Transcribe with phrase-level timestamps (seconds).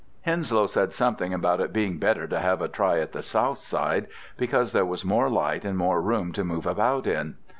[0.21, 4.07] Henslow said something about it being better to have a try at the south side,
[4.35, 7.35] because there was more light and more room to move about in.